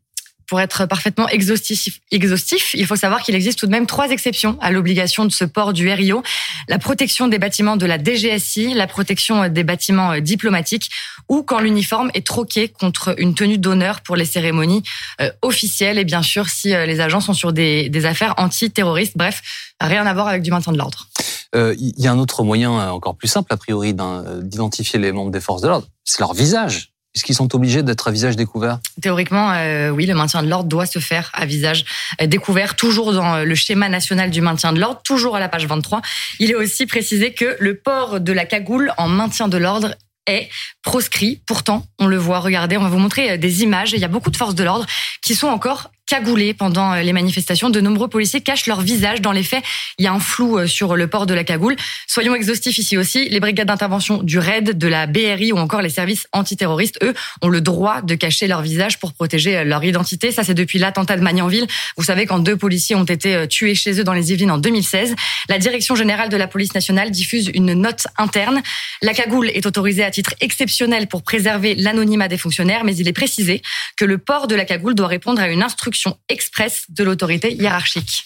Pour 0.51 0.61
être 0.61 0.85
parfaitement 0.87 1.29
exhaustif, 1.29 2.01
il 2.11 2.85
faut 2.85 2.97
savoir 2.97 3.23
qu'il 3.23 3.37
existe 3.37 3.61
tout 3.61 3.67
de 3.67 3.71
même 3.71 3.87
trois 3.87 4.11
exceptions 4.11 4.59
à 4.61 4.73
l'obligation 4.73 5.25
de 5.25 5.31
ce 5.31 5.45
port 5.45 5.73
du 5.73 5.89
RIO. 5.89 6.25
La 6.69 6.81
protection 6.81 7.29
des 7.29 7.39
bâtiments 7.39 7.77
de 7.77 7.87
la 7.87 8.03
DGSI, 8.03 8.75
la 8.75 8.89
protection 8.89 9.49
des 9.49 9.63
bâtiments 9.63 10.11
euh, 10.11 10.19
diplomatiques 10.19 10.91
ou 11.29 11.45
quand 11.45 11.61
l'uniforme 11.61 12.11
est 12.15 12.27
troqué 12.27 12.67
contre 12.67 13.15
une 13.19 13.37
tenue 13.37 13.59
d'honneur 13.59 14.01
pour 14.01 14.17
les 14.17 14.25
cérémonies 14.25 14.83
euh, 15.21 15.31
officielles 15.43 15.99
et 15.99 16.05
bien 16.05 16.23
sûr 16.23 16.49
si 16.49 16.75
euh, 16.75 16.85
les 16.85 16.99
agents 16.99 17.21
sont 17.21 17.33
sur 17.33 17.53
des 17.53 18.05
affaires 18.05 18.35
antiterroristes. 18.37 19.17
Bref, 19.17 19.43
rien 19.81 20.05
à 20.05 20.13
voir 20.13 20.27
avec 20.27 20.43
du 20.43 20.51
maintien 20.51 20.73
de 20.73 20.79
l'ordre. 20.79 21.07
Il 21.55 21.95
y 21.97 22.09
a 22.09 22.13
un 22.13 22.19
autre 22.19 22.43
moyen 22.43 22.91
encore 22.91 23.17
plus 23.17 23.29
simple, 23.29 23.53
a 23.53 23.57
priori, 23.57 23.95
d'identifier 23.95 24.99
les 24.99 25.13
membres 25.13 25.31
des 25.31 25.41
forces 25.41 25.63
de 25.63 25.69
l'ordre, 25.69 25.87
c'est 26.05 26.19
leur 26.19 26.35
visage. 26.35 26.90
Est-ce 27.15 27.25
qu'ils 27.25 27.35
sont 27.35 27.55
obligés 27.57 27.83
d'être 27.83 28.07
à 28.07 28.13
visage 28.13 28.37
découvert? 28.37 28.79
Théoriquement, 29.03 29.53
euh, 29.53 29.91
oui, 29.91 30.07
le 30.07 30.15
maintien 30.15 30.45
de 30.45 30.49
l'ordre 30.49 30.69
doit 30.69 30.87
se 30.87 31.01
faire 31.01 31.31
à 31.35 31.45
visage 31.45 31.85
euh, 32.23 32.27
découvert, 32.27 32.77
toujours 32.77 33.13
dans 33.13 33.35
euh, 33.35 33.45
le 33.45 33.55
schéma 33.57 33.89
national 33.89 34.31
du 34.31 34.41
maintien 34.41 34.73
de 34.73 34.79
l'ordre, 34.79 35.01
toujours 35.03 35.35
à 35.35 35.41
la 35.41 35.49
page 35.49 35.67
23. 35.67 36.03
Il 36.39 36.53
est 36.53 36.55
aussi 36.55 36.87
précisé 36.87 37.33
que 37.33 37.57
le 37.59 37.77
port 37.77 38.21
de 38.21 38.33
la 38.33 38.45
cagoule 38.45 38.93
en 38.97 39.09
maintien 39.09 39.49
de 39.49 39.57
l'ordre 39.57 39.97
est 40.29 40.49
proscrit. 40.83 41.43
Pourtant, 41.47 41.85
on 41.99 42.07
le 42.07 42.17
voit, 42.17 42.39
regardez, 42.39 42.77
on 42.77 42.83
va 42.83 42.89
vous 42.89 42.99
montrer 42.99 43.39
des 43.39 43.63
images. 43.65 43.93
Il 43.93 43.99
y 43.99 44.05
a 44.05 44.09
beaucoup 44.09 44.31
de 44.31 44.37
forces 44.37 44.55
de 44.55 44.63
l'ordre 44.63 44.87
qui 45.21 45.35
sont 45.35 45.49
encore 45.49 45.91
cagoulés 46.11 46.55
pendant 46.55 46.93
euh, 46.93 47.03
les 47.03 47.13
manifestations. 47.13 47.71
De 47.71 47.81
nombreux 47.81 48.09
policiers 48.09 48.41
cachent 48.41 48.67
leur 48.67 48.81
visage. 48.81 49.21
Dans 49.21 49.31
les 49.31 49.45
faits, 49.45 49.63
il 49.97 50.05
y 50.05 50.09
a 50.09 50.13
un 50.13 50.19
flou 50.19 50.59
euh, 50.59 50.67
sur 50.67 50.97
le 50.97 51.07
port 51.07 51.25
de 51.25 51.35
la 51.35 51.45
cagoule. 51.45 51.77
Soyons 52.09 52.35
exhaustifs 52.35 52.79
ici 52.79 52.99
aussi. 52.99 53.29
Les 53.29 53.39
brigades 53.39 53.69
d'intervention 53.69 54.21
du 54.21 54.41
RAID, 54.41 54.77
de 54.77 54.89
la 54.89 55.07
BRI 55.07 55.53
ou 55.53 55.59
encore 55.59 55.83
les 55.83 55.89
services 55.89 56.27
antiterroristes, 56.33 56.99
eux, 57.05 57.15
ont 57.43 57.49
le 57.49 57.61
droit 57.61 58.03
de 58.03 58.17
cacher 58.17 58.49
leur 58.49 58.61
visage 58.61 58.99
pour 58.99 59.13
protéger 59.13 59.59
euh, 59.59 59.65
leur 59.65 59.85
identité. 59.85 60.33
Ça, 60.33 60.43
c'est 60.43 60.55
depuis 60.55 60.81
l'attentat 60.81 61.17
de 61.17 61.23
Magnanville. 61.23 61.69
Vous 61.97 62.03
savez, 62.03 62.27
quand 62.27 62.41
deux 62.41 62.57
policiers 62.57 62.97
ont 62.97 63.05
été 63.05 63.47
tués 63.47 63.77
chez 63.77 64.01
eux 64.01 64.05
dans 64.05 64.13
les 64.13 64.33
Yvelines 64.33 64.51
en 64.51 64.59
2016, 64.59 65.15
la 65.49 65.59
Direction 65.59 65.95
générale 65.95 66.29
de 66.29 66.37
la 66.37 66.49
police 66.49 66.75
nationale 66.75 67.13
diffuse 67.13 67.53
une 67.55 67.73
note 67.75 68.09
interne. 68.19 68.63
La 69.01 69.15
cagoule 69.15 69.49
est 69.51 69.65
autorisée 69.65 70.03
à 70.03 70.11
titre 70.11 70.35
exceptionnel 70.41 71.07
pour 71.07 71.23
préserver 71.23 71.77
l'anonymat 71.77 72.27
des 72.27 72.39
fonctionnaires, 72.39 72.83
mais 72.83 72.97
il 72.97 73.07
est 73.07 73.13
précisé 73.13 73.63
que 73.97 74.05
le 74.05 74.19
port 74.19 74.49
de 74.49 74.57
la 74.57 74.65
cagoule 74.65 74.97
doit 74.97 75.07
répondre 75.07 75.41
à 75.41 75.49
une 75.49 75.63
instruction 75.63 76.00
express 76.29 76.85
de 76.89 77.05
l'autorité 77.05 77.53
hiérarchique. 77.53 78.25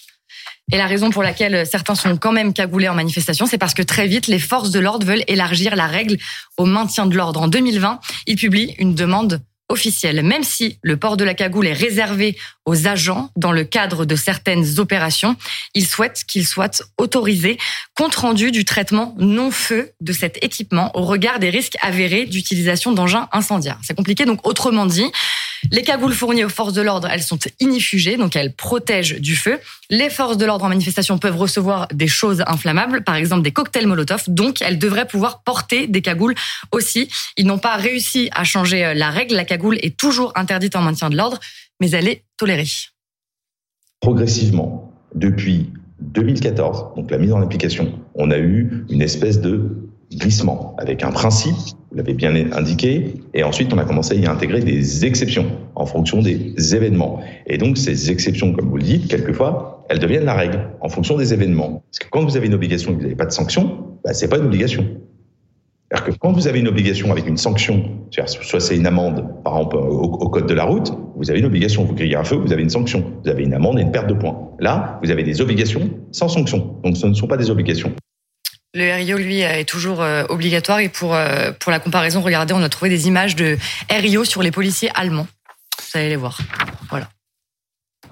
Et 0.73 0.79
la 0.79 0.87
raison 0.87 1.11
pour 1.11 1.23
laquelle 1.23 1.67
certains 1.67 1.95
sont 1.95 2.17
quand 2.17 2.33
même 2.33 2.55
cagoulés 2.55 2.89
en 2.89 2.95
manifestation, 2.95 3.47
c'est 3.47 3.59
parce 3.59 3.75
que 3.75 3.83
très 3.83 4.07
vite, 4.07 4.29
les 4.29 4.39
forces 4.39 4.71
de 4.71 4.81
l'ordre 4.81 5.07
veulent 5.07 5.25
élargir 5.29 5.77
la 5.77 5.87
règle 5.87 6.17
au 6.57 6.65
maintien 6.65 7.07
de 7.07 7.15
l'ordre. 7.15 7.43
En 7.43 7.49
2020, 7.49 8.01
ils 8.27 8.37
publient 8.37 8.75
une 8.79 8.95
demande 8.95 9.43
officielle. 9.69 10.23
Même 10.23 10.43
si 10.43 10.79
le 10.83 10.97
port 10.97 11.17
de 11.17 11.25
la 11.25 11.35
cagoule 11.35 11.67
est 11.67 11.73
réservé 11.73 12.37
aux 12.67 12.87
agents 12.87 13.31
dans 13.37 13.53
le 13.53 13.65
cadre 13.65 14.05
de 14.05 14.15
certaines 14.15 14.79
opérations, 14.79 15.37
ils 15.75 15.87
souhaitent 15.87 16.25
qu'il 16.27 16.47
soit 16.47 16.83
autorisé, 16.99 17.59
compte 17.95 18.15
rendu 18.15 18.51
du 18.51 18.65
traitement 18.65 19.15
non-feu 19.19 19.93
de 20.01 20.13
cet 20.13 20.43
équipement 20.45 20.91
au 20.97 21.03
regard 21.03 21.39
des 21.39 21.51
risques 21.51 21.77
avérés 21.81 22.27
d'utilisation 22.27 22.93
d'engins 22.93 23.29
incendiaires. 23.33 23.79
C'est 23.83 23.97
compliqué, 23.97 24.27
donc 24.27 24.47
autrement 24.47 24.87
dit, 24.87 25.11
les 25.71 25.83
cagoules 25.83 26.13
fournies 26.13 26.45
aux 26.45 26.49
forces 26.49 26.73
de 26.73 26.83
l'ordre, 26.83 27.09
elles 27.11 27.23
sont 27.23 27.39
inifugées, 27.61 28.17
donc 28.17 28.37
elles 28.37 28.53
protègent 28.53 29.21
du 29.21 29.37
feu. 29.37 29.59
Les 29.91 30.11
forces 30.11 30.37
de 30.37 30.45
l'ordre 30.45 30.65
en 30.65 30.69
manifestation 30.69 31.19
peuvent 31.19 31.37
recevoir 31.37 31.89
des 31.93 32.09
choses 32.09 32.43
inflammables, 32.47 33.05
par 33.05 33.17
exemple 33.17 33.43
des 33.43 33.53
cocktails 33.53 33.87
Molotov, 33.87 34.25
donc 34.29 34.63
elles 34.63 34.79
devraient 34.79 35.07
pouvoir 35.07 35.43
porter 35.43 35.87
des 35.87 36.03
cagoules 36.03 36.35
aussi. 36.73 37.09
Ils 37.37 37.47
n'ont 37.47 37.59
pas 37.59 37.77
réussi 37.77 38.29
à 38.33 38.45
changer 38.45 38.85
euh, 38.85 38.95
la 38.95 39.11
règle. 39.11 39.35
La 39.35 39.45
cagoule 39.45 39.79
est 39.83 39.97
toujours 39.97 40.33
interdite 40.35 40.77
en 40.77 40.83
maintien 40.83 41.11
de 41.11 41.17
l'ordre, 41.17 41.39
mais 41.81 41.91
elle 41.91 42.09
est 42.09 42.25
tolérée. 42.37 42.69
Progressivement, 44.01 44.93
depuis 45.15 45.71
2014, 46.01 46.97
donc 46.97 47.11
la 47.11 47.19
mise 47.19 47.33
en 47.33 47.41
application, 47.41 47.99
on 48.15 48.31
a 48.31 48.39
eu 48.39 48.85
une 48.91 49.03
espèce 49.03 49.41
de 49.41 49.89
glissement 50.13 50.75
avec 50.79 51.03
un 51.03 51.11
principe, 51.11 51.57
vous 51.95 51.99
l'avez 51.99 52.15
bien 52.15 52.35
indiqué, 52.53 53.15
et 53.35 53.45
ensuite 53.45 53.73
on 53.73 53.79
a 53.79 53.85
commencé 53.85 54.15
à 54.15 54.17
y 54.17 54.27
intégrer 54.27 54.61
des 54.61 55.05
exceptions 55.05 55.47
en 55.77 55.87
fonction 55.87 56.23
des 56.23 56.75
événements. 56.75 57.21
Et 57.47 57.57
donc 57.57 57.79
ces 57.79 58.11
exceptions, 58.11 58.53
comme 58.53 58.69
vous 58.69 58.79
le 58.79 58.83
dites, 58.83 59.07
quelquefois, 59.07 59.85
elles 59.89 60.01
deviennent 60.01 60.25
la 60.25 60.35
règle 60.35 60.71
en 60.81 60.89
fonction 60.89 61.17
des 61.17 61.33
événements. 61.33 61.85
Parce 61.91 62.01
que 62.01 62.09
quand 62.11 62.25
vous 62.25 62.37
avez 62.37 62.49
une 62.49 62.55
obligation 62.55 62.91
et 62.91 62.95
que 62.95 62.99
vous 62.99 63.05
n'avez 63.05 63.15
pas 63.15 63.27
de 63.27 63.33
sanction, 63.33 63.97
bah, 64.03 64.13
c'est 64.13 64.27
pas 64.27 64.39
une 64.39 64.47
obligation. 64.47 64.85
C'est-à-dire 65.89 66.07
que 66.07 66.19
quand 66.19 66.33
vous 66.33 66.49
avez 66.49 66.59
une 66.59 66.67
obligation 66.67 67.13
avec 67.13 67.29
une 67.29 67.37
sanction, 67.37 67.85
soit 68.11 68.59
c'est 68.59 68.77
une 68.77 68.87
amende, 68.89 69.25
par 69.45 69.57
exemple 69.57 69.77
au, 69.77 70.29
code 70.31 70.47
de 70.47 70.55
la 70.55 70.65
route, 70.65 70.93
vous 71.15 71.31
avez 71.31 71.39
une 71.39 71.47
obligation, 71.47 71.85
vous 71.85 71.95
grillez 71.95 72.17
un 72.17 72.25
feu, 72.25 72.35
vous 72.35 72.53
avez 72.53 72.63
une 72.63 72.71
sanction, 72.71 73.05
vous 73.23 73.31
avez 73.31 73.45
une 73.45 73.55
amende 73.55 73.79
et 73.79 73.83
une 73.83 73.93
perte 73.93 74.09
de 74.09 74.15
points. 74.15 74.51
Là, 74.59 74.99
vous 75.05 75.13
avez 75.13 75.23
des 75.23 75.41
obligations 75.41 75.91
sans 76.11 76.27
sanction, 76.27 76.81
donc 76.83 76.97
ce 76.97 77.07
ne 77.07 77.15
sont 77.15 77.29
pas 77.29 77.37
des 77.37 77.51
obligations. 77.51 77.93
Le 78.77 78.93
RIO, 78.93 79.19
lui, 79.19 79.41
est 79.41 79.65
toujours 79.65 80.03
euh, 80.03 80.25
obligatoire. 80.29 80.81
Et 80.81 80.89
pour, 80.89 81.15
euh, 81.15 81.53
pour 81.53 81.71
la 81.71 81.79
comparaison, 81.79 82.21
regardez, 82.21 82.55
on 82.55 82.63
a 82.63 82.69
trouvé 82.69 82.91
des 82.91 83.07
images 83.07 83.37
de 83.37 83.57
RIO 83.89 84.25
sur 84.25 84.43
les 84.43 84.51
policiers 84.51 84.91
allemands. 84.95 85.29
Vous 85.79 85.99
allez 85.99 86.09
les 86.09 86.17
voir. 86.17 86.39
Voilà. 86.91 87.09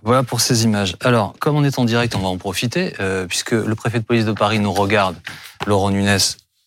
Voilà 0.05 0.23
pour 0.23 0.41
ces 0.41 0.63
images. 0.63 0.97
Alors, 1.03 1.35
comme 1.41 1.57
on 1.57 1.65
est 1.65 1.81
en 1.81 1.85
direct, 1.85 2.15
on 2.15 2.21
va 2.21 2.29
en 2.29 2.39
profiter, 2.39 2.95
euh, 3.01 3.27
puisque 3.27 3.51
le 3.51 3.75
préfet 3.75 3.99
de 3.99 4.05
police 4.05 4.25
de 4.25 4.33
Paris 4.33 4.61
nous 4.61 4.73
regarde, 4.73 5.17
Laurent 5.67 5.91
Nunes, 5.91 6.19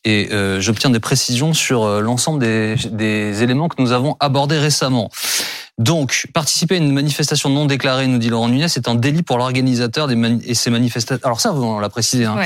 et 0.07 0.29
j'obtiens 0.59 0.91
des 0.91 0.99
précisions 0.99 1.55
sur 1.55 1.99
l'ensemble 1.99 2.39
des, 2.39 2.75
des 2.91 3.41
éléments 3.41 3.69
que 3.69 3.81
nous 3.81 3.91
avons 3.91 4.15
abordés 4.19 4.59
récemment. 4.59 5.09
Donc, 5.77 6.27
participer 6.33 6.75
à 6.75 6.77
une 6.77 6.93
manifestation 6.93 7.49
non 7.49 7.65
déclarée, 7.65 8.07
nous 8.07 8.17
dit 8.17 8.29
Laurent 8.29 8.47
Nunez, 8.47 8.69
c'est 8.69 8.87
un 8.87 8.95
délit 8.95 9.23
pour 9.23 9.37
l'organisateur 9.37 10.07
des 10.07 10.15
et 10.45 10.53
ces 10.53 10.69
manifestations. 10.69 11.25
Alors 11.25 11.41
ça, 11.41 11.53
on 11.53 11.79
l'a 11.79 11.89
précisé. 11.89 12.23
Hein. 12.23 12.37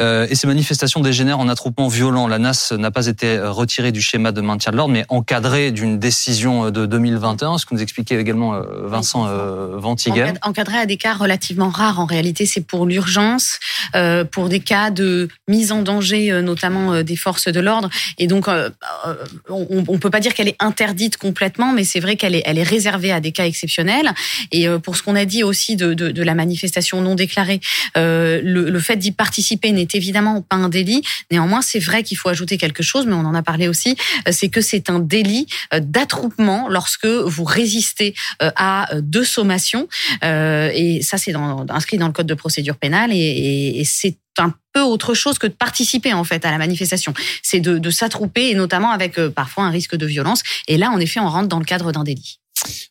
Euh, 0.00 0.26
et 0.30 0.34
ces 0.34 0.46
manifestations 0.46 1.00
dégénèrent 1.00 1.38
en 1.38 1.48
attroupement 1.48 1.88
violent. 1.88 2.26
La 2.26 2.38
NAS 2.38 2.72
n'a 2.78 2.90
pas 2.90 3.06
été 3.06 3.38
retirée 3.38 3.92
du 3.92 4.00
schéma 4.00 4.32
de 4.32 4.40
maintien 4.40 4.72
de 4.72 4.78
l'ordre, 4.78 4.94
mais 4.94 5.04
encadrée 5.10 5.72
d'une 5.72 5.98
décision 5.98 6.70
de 6.70 6.86
2021, 6.86 7.58
ce 7.58 7.66
que 7.66 7.74
nous 7.74 7.82
expliquait 7.82 8.18
également 8.18 8.54
euh, 8.54 8.62
Vincent 8.86 9.26
euh, 9.26 9.76
Ventiguen. 9.76 10.38
Encadrée 10.42 10.78
à 10.78 10.86
des 10.86 10.96
cas 10.96 11.12
relativement 11.12 11.68
rares. 11.68 12.00
En 12.00 12.06
réalité, 12.06 12.46
c'est 12.46 12.62
pour 12.62 12.86
l'urgence, 12.86 13.58
euh, 13.94 14.24
pour 14.24 14.48
des 14.48 14.60
cas 14.60 14.90
de 14.90 15.28
mise 15.48 15.72
en 15.72 15.82
danger, 15.82 16.32
euh, 16.32 16.40
notamment 16.40 17.02
des 17.02 17.16
forces 17.16 17.48
de 17.48 17.60
l'ordre. 17.60 17.90
Et 18.16 18.26
donc, 18.26 18.48
on 18.48 19.92
ne 19.92 19.98
peut 19.98 20.10
pas 20.10 20.20
dire 20.20 20.32
qu'elle 20.32 20.48
est 20.48 20.56
interdite 20.60 21.18
complètement, 21.18 21.72
mais 21.72 21.84
c'est 21.84 22.00
vrai 22.00 22.16
qu'elle 22.16 22.34
est, 22.34 22.42
elle 22.46 22.58
est 22.58 22.69
réservée 22.70 23.12
à 23.12 23.20
des 23.20 23.32
cas 23.32 23.46
exceptionnels. 23.46 24.12
Et 24.52 24.66
pour 24.82 24.96
ce 24.96 25.02
qu'on 25.02 25.16
a 25.16 25.24
dit 25.24 25.42
aussi 25.42 25.76
de, 25.76 25.94
de, 25.94 26.10
de, 26.10 26.22
la 26.22 26.34
manifestation 26.34 27.00
non 27.00 27.14
déclarée, 27.14 27.60
le, 27.96 28.40
le 28.42 28.80
fait 28.80 28.96
d'y 28.96 29.12
participer 29.12 29.72
n'est 29.72 29.88
évidemment 29.92 30.42
pas 30.42 30.56
un 30.56 30.68
délit. 30.68 31.02
Néanmoins, 31.30 31.62
c'est 31.62 31.78
vrai 31.78 32.02
qu'il 32.02 32.16
faut 32.16 32.28
ajouter 32.28 32.56
quelque 32.56 32.82
chose, 32.82 33.06
mais 33.06 33.14
on 33.14 33.26
en 33.26 33.34
a 33.34 33.42
parlé 33.42 33.68
aussi, 33.68 33.96
c'est 34.30 34.48
que 34.48 34.60
c'est 34.60 34.90
un 34.90 35.00
délit 35.00 35.46
d'attroupement 35.72 36.68
lorsque 36.68 37.06
vous 37.06 37.44
résistez 37.44 38.14
à 38.40 38.88
deux 39.00 39.24
sommations. 39.24 39.88
et 40.22 41.00
ça, 41.02 41.18
c'est 41.18 41.34
inscrit 41.68 41.98
dans 41.98 42.06
le 42.06 42.12
code 42.12 42.26
de 42.26 42.34
procédure 42.34 42.76
pénale 42.76 43.10
et, 43.12 43.80
et 43.80 43.84
c'est 43.84 44.16
un 44.38 44.54
peu 44.72 44.80
autre 44.80 45.14
chose 45.14 45.38
que 45.38 45.46
de 45.46 45.52
participer 45.52 46.12
en 46.12 46.24
fait 46.24 46.44
à 46.44 46.50
la 46.50 46.58
manifestation. 46.58 47.12
C'est 47.42 47.60
de, 47.60 47.78
de 47.78 47.90
s'attrouper 47.90 48.50
et 48.50 48.54
notamment 48.54 48.90
avec 48.90 49.18
euh, 49.18 49.30
parfois 49.30 49.64
un 49.64 49.70
risque 49.70 49.96
de 49.96 50.06
violence. 50.06 50.42
Et 50.68 50.76
là, 50.76 50.90
en 50.90 50.98
effet, 50.98 51.20
on 51.20 51.28
rentre 51.28 51.48
dans 51.48 51.58
le 51.58 51.64
cadre 51.64 51.92
d'un 51.92 52.04
délit. 52.04 52.38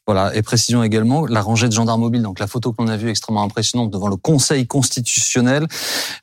Voilà, 0.08 0.36
et 0.36 0.42
précision 0.42 0.84
également, 0.84 1.26
la 1.28 1.42
rangée 1.42 1.68
de 1.68 1.74
gendarmes 1.74 2.02
mobiles, 2.02 2.24
donc 2.24 2.40
la 2.40 2.48
photo 2.48 2.74
qu'on 2.74 2.88
a 2.88 2.98
vue 2.98 3.10
extrêmement 3.10 3.44
impressionnante 3.44 3.92
devant 3.92 4.08
le 4.08 4.16
Conseil 4.16 4.66
constitutionnel, 4.66 5.68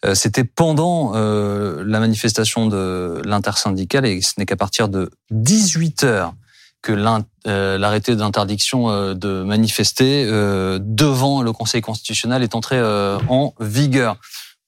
euh, 0.05 0.15
c'était 0.15 0.45
pendant 0.45 1.13
euh, 1.15 1.85
la 1.87 2.01
manifestation 2.01 2.67
de 2.67 3.23
l'intersyndicale 3.25 4.07
et 4.07 4.21
ce 4.23 4.33
n'est 4.39 4.47
qu'à 4.47 4.57
partir 4.57 4.89
de 4.89 5.11
18 5.31 6.05
heures 6.05 6.35
que 6.83 6.93
l'arrêté 6.93 8.15
d'interdiction 8.15 9.15
de 9.15 9.43
manifester 9.43 10.25
devant 10.25 11.43
le 11.43 11.53
Conseil 11.53 11.81
constitutionnel 11.81 12.45
est 12.45 12.55
entré 12.55 12.81
en 12.81 13.55
vigueur 13.59 14.21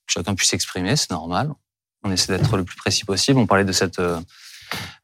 chacun 0.09 0.35
puisse 0.35 0.51
s'exprimer, 0.51 0.97
c'est 0.97 1.11
normal. 1.11 1.53
On 2.03 2.11
essaie 2.11 2.37
d'être 2.37 2.57
le 2.57 2.65
plus 2.65 2.77
précis 2.77 3.05
possible. 3.05 3.39
On 3.39 3.47
parlait 3.47 3.65
de 3.65 3.73
cette 3.73 3.99
euh, 3.99 4.21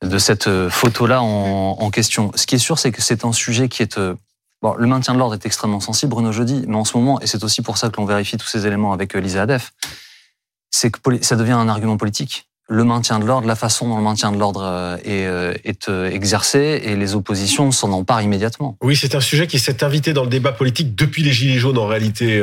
de 0.03 0.19
cette 0.19 0.47
euh, 0.47 0.71
photo-là 0.71 1.23
en, 1.23 1.91
question. 1.91 2.33
Ce 2.35 2.47
qui 2.47 2.57
est 2.57 2.59
sûr, 2.59 2.79
c'est 2.79 2.93
que 2.93 3.03
c'est 3.03 3.25
un 3.25 3.33
sujet 3.33 3.69
qui 3.69 3.83
est 3.83 3.99
euh, 3.99 4.15
bon. 4.63 4.75
Le 4.75 4.87
maintien 4.87 5.15
de 5.15 5.19
l'ordre 5.19 5.35
est 5.35 5.47
extrêmement 5.47 5.81
sensible, 5.81 6.11
Bruno 6.11 6.33
jeudi, 6.33 6.65
mais 6.67 6.77
en 6.77 6.85
ce 6.85 6.97
moment, 6.97 7.21
et 7.21 7.27
c'est 7.27 7.45
aussi 7.45 7.63
pour 7.63 7.79
ça 7.79 7.91
que 7.91 7.97
l'on 7.97 8.05
vérifie 8.05 8.37
tous 8.37 8.49
ces 8.49 8.67
éléments 8.67 8.93
avec 8.93 9.15
Lisa 9.15 9.43
Adef, 9.43 9.73
c'est 10.71 10.91
que 10.91 11.23
ça 11.23 11.37
devient 11.37 11.53
un 11.53 11.69
argument 11.69 11.97
politique 11.97 12.49
le 12.69 12.85
maintien 12.85 13.19
de 13.19 13.27
l'ordre, 13.27 13.47
la 13.47 13.57
façon 13.57 13.89
dont 13.89 13.99
le 13.99 14.03
maintien 14.03 14.33
de 14.33 14.39
l'ordre 14.39 14.63
euh, 14.65 14.97
est, 15.05 15.27
euh, 15.27 15.55
est, 15.65 15.91
euh, 15.91 16.11
exercé 16.11 16.81
et 16.85 16.97
les 16.97 17.15
oppositions 17.15 17.71
s'en 17.71 17.93
emparent 17.93 18.23
immédiatement. 18.23 18.79
Oui, 18.83 18.97
c'est 18.97 19.15
un 19.15 19.21
sujet 19.21 19.47
qui 19.47 19.59
s'est 19.59 19.85
invité 19.85 20.15
dans 20.15 20.23
le 20.23 20.31
débat 20.31 20.53
politique 20.53 20.95
depuis 20.95 21.23
les 21.23 21.33
Gilets 21.33 21.59
jaunes 21.59 21.77
en 21.77 21.87
réalité, 21.87 22.43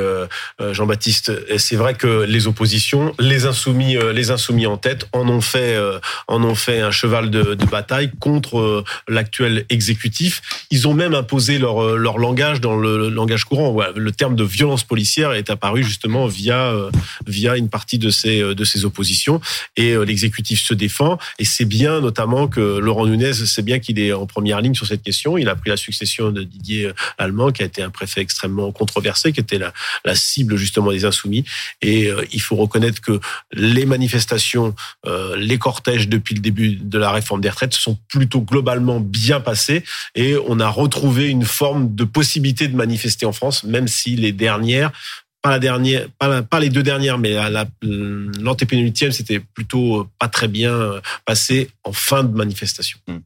Jean-Baptiste. 0.59 1.31
C'est 1.57 1.75
vrai 1.75 1.95
que 1.95 2.23
les 2.23 2.47
oppositions, 2.47 3.13
les 3.19 3.45
insoumis, 3.45 3.97
les 4.13 4.31
insoumis 4.31 4.67
en 4.67 4.77
tête, 4.77 5.07
en 5.13 5.27
ont 5.27 5.41
fait, 5.41 5.77
en 6.27 6.43
ont 6.43 6.55
fait 6.55 6.81
un 6.81 6.91
cheval 6.91 7.29
de, 7.29 7.55
de 7.55 7.65
bataille 7.65 8.11
contre 8.19 8.83
l'actuel 9.07 9.65
exécutif. 9.69 10.41
Ils 10.69 10.87
ont 10.87 10.93
même 10.93 11.13
imposé 11.13 11.57
leur, 11.57 11.97
leur 11.97 12.17
langage 12.17 12.61
dans 12.61 12.75
le 12.75 13.09
langage 13.09 13.45
courant. 13.45 13.75
Le 13.95 14.11
terme 14.11 14.35
de 14.35 14.43
violence 14.43 14.83
policière 14.83 15.33
est 15.33 15.49
apparu 15.49 15.83
justement 15.83 16.27
via, 16.27 16.73
via 17.25 17.57
une 17.57 17.69
partie 17.69 17.97
de 17.97 18.09
ces, 18.09 18.41
de 18.41 18.63
ces 18.63 18.85
oppositions 18.85 19.41
et 19.77 19.95
l'exécutif 20.11 20.61
se 20.61 20.73
défend. 20.73 21.17
Et 21.39 21.45
c'est 21.45 21.65
bien 21.65 22.01
notamment 22.01 22.47
que 22.47 22.59
Laurent 22.59 23.07
Nunez, 23.07 23.33
c'est 23.33 23.61
bien 23.61 23.79
qu'il 23.79 23.97
est 23.97 24.11
en 24.11 24.25
première 24.25 24.61
ligne 24.61 24.75
sur 24.75 24.85
cette 24.85 25.01
question. 25.01 25.37
Il 25.37 25.47
a 25.49 25.55
pris 25.55 25.69
la 25.69 25.77
succession 25.77 26.31
de 26.31 26.43
Didier 26.43 26.91
Allemand, 27.17 27.51
qui 27.51 27.63
a 27.63 27.65
été 27.65 27.81
un 27.81 27.89
préfet 27.89 28.21
extrêmement 28.21 28.71
controversé, 28.71 29.31
qui 29.31 29.39
était 29.39 29.59
la, 29.59 29.71
cible 30.13 30.57
justement 30.57 30.91
des 30.91 31.05
insoumis. 31.05 31.45
Et 31.81 32.07
euh, 32.07 32.23
il 32.31 32.41
faut 32.41 32.57
reconnaître 32.57 32.99
que 32.99 33.19
les 33.53 33.85
manifestations, 33.85 34.75
euh, 35.05 35.35
les 35.37 35.57
cortèges 35.57 36.09
depuis 36.09 36.35
le 36.35 36.41
début 36.41 36.75
de 36.75 36.97
la 36.97 37.11
réforme 37.11 37.41
des 37.41 37.49
retraites 37.49 37.73
sont 37.73 37.97
plutôt 38.09 38.41
globalement 38.41 38.99
bien 38.99 39.39
passés. 39.39 39.83
Et 40.15 40.35
on 40.47 40.59
a 40.59 40.67
retrouvé 40.67 41.29
une 41.29 41.45
forme 41.45 41.95
de 41.95 42.03
possibilité 42.03 42.67
de 42.67 42.75
manifester 42.75 43.25
en 43.25 43.31
France, 43.31 43.63
même 43.63 43.87
si 43.87 44.15
les 44.17 44.33
dernières 44.33 44.91
pas 45.41 45.49
la 45.49 45.59
dernière, 45.59 46.07
pas, 46.19 46.59
les 46.59 46.69
deux 46.69 46.83
dernières, 46.83 47.17
mais 47.17 47.35
l'antépénultième, 47.81 49.11
c'était 49.11 49.39
plutôt 49.39 50.07
pas 50.19 50.27
très 50.27 50.47
bien 50.47 51.01
passé 51.25 51.69
en 51.83 51.93
fin 51.93 52.23
de 52.23 52.35
manifestation. 52.35 52.99
Hmm. 53.07 53.17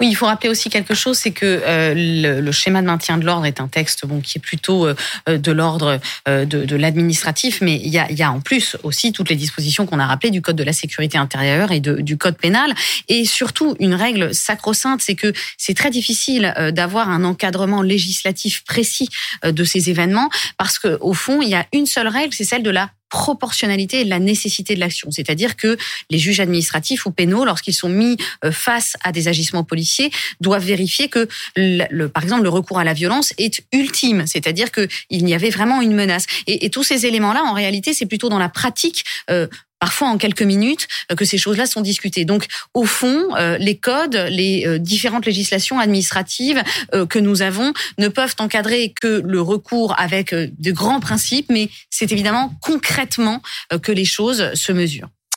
Oui, 0.00 0.08
il 0.08 0.14
faut 0.14 0.26
rappeler 0.26 0.48
aussi 0.48 0.70
quelque 0.70 0.94
chose, 0.94 1.18
c'est 1.18 1.30
que 1.30 1.62
euh, 1.64 2.40
le, 2.40 2.52
schéma 2.52 2.82
de 2.82 2.86
maintien 2.86 3.18
de 3.18 3.24
l'ordre 3.24 3.46
est 3.46 3.60
un 3.60 3.68
texte 3.68 4.06
bon 4.06 4.20
qui 4.20 4.38
est 4.38 4.40
plutôt 4.40 4.86
euh, 4.86 4.94
de 5.26 5.52
l'ordre 5.52 6.00
euh, 6.28 6.44
de, 6.44 6.76
l'administratif, 6.76 7.60
mais 7.60 7.76
il 7.76 7.88
y 7.88 8.22
a, 8.22 8.32
en 8.32 8.40
plus 8.40 8.76
aussi 8.82 9.12
toutes 9.12 9.28
les 9.28 9.36
dispositions 9.36 9.86
qu'on 9.86 9.98
a 9.98 10.06
rappelées 10.06 10.30
du 10.30 10.42
code 10.42 10.56
de 10.56 10.64
la 10.64 10.72
sécurité 10.72 11.18
intérieure 11.18 11.70
et 11.72 11.80
du 11.80 12.16
code 12.16 12.36
pénal, 12.36 12.74
et 13.08 13.24
surtout 13.24 13.76
une 13.78 13.94
règle 13.94 14.34
sacro-sainte, 14.34 15.00
c'est 15.02 15.14
que 15.14 15.32
c'est 15.56 15.74
très 15.74 15.90
difficile 15.90 16.52
d'avoir 16.72 17.10
un 17.10 17.24
encadrement 17.24 17.82
législatif 17.82 18.64
précis 18.64 19.08
de 19.44 19.64
ces 19.64 19.90
événements, 19.90 20.28
parce 20.58 20.78
que 20.78 20.98
au 21.00 21.14
fond, 21.14 21.40
il 21.42 21.48
y 21.48 21.54
a 21.54 21.66
une 21.72 21.86
seule 21.86 22.08
règle, 22.08 22.34
c'est 22.34 22.44
celle 22.44 22.62
de 22.62 22.70
la 22.70 22.90
proportionnalité 23.14 24.00
et 24.00 24.04
la 24.04 24.18
nécessité 24.18 24.74
de 24.74 24.80
l'action. 24.80 25.08
C'est-à-dire 25.12 25.54
que 25.54 25.78
les 26.10 26.18
juges 26.18 26.40
administratifs 26.40 27.06
ou 27.06 27.12
pénaux, 27.12 27.44
lorsqu'ils 27.44 27.72
sont 27.72 27.88
mis 27.88 28.16
euh, 28.44 28.50
face 28.50 28.96
à 29.04 29.12
des 29.12 29.28
agissements 29.28 29.62
policiers, 29.62 30.10
doivent 30.40 30.64
vérifier 30.64 31.06
que, 31.08 31.28
le, 31.54 32.08
par 32.08 32.24
exemple, 32.24 32.42
le 32.42 32.48
recours 32.48 32.80
à 32.80 32.84
la 32.84 32.92
violence 32.92 33.32
est 33.38 33.62
ultime, 33.72 34.26
c'est-à-dire 34.26 34.72
qu'il 34.72 34.88
y 35.28 35.32
avait 35.32 35.50
vraiment 35.50 35.80
une 35.80 35.94
menace. 35.94 36.26
Et, 36.48 36.66
et 36.66 36.70
tous 36.70 36.82
ces 36.82 37.06
éléments-là, 37.06 37.44
en 37.44 37.52
réalité, 37.52 37.94
c'est 37.94 38.06
plutôt 38.06 38.28
dans 38.28 38.40
la 38.40 38.48
pratique 38.48 39.04
euh, 39.30 39.46
parfois 39.84 40.08
en 40.08 40.16
quelques 40.16 40.40
minutes 40.40 40.88
euh, 41.12 41.14
que 41.14 41.26
ces 41.26 41.36
choses-là 41.36 41.66
sont 41.66 41.82
discutées. 41.82 42.24
Donc, 42.24 42.46
au 42.72 42.86
fond, 42.86 43.36
euh, 43.36 43.58
les 43.58 43.76
codes, 43.76 44.16
les 44.30 44.66
euh, 44.66 44.78
différentes 44.78 45.26
législations 45.26 45.78
administratives 45.78 46.62
que 47.10 47.18
nous 47.18 47.42
avons 47.42 47.74
ne 47.98 48.08
peuvent 48.08 48.34
encadrer 48.38 48.94
que 48.98 49.20
le 49.22 49.40
recours 49.42 49.94
avec 49.98 50.34
de 50.34 50.72
grands 50.72 51.00
principes, 51.00 51.46
mais 51.50 51.68
c'est 51.90 52.12
évidemment 52.12 52.54
concrètement 52.62 53.42
que 53.82 53.92
les 53.92 54.04
choses 54.04 54.54
se 54.54 54.72
mesurent. 54.72 55.13